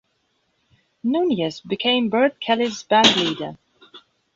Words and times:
Nunez 1.03 1.59
became 1.61 2.09
Bert 2.09 2.39
Kelly's 2.39 2.83
bandleader. 2.83 3.59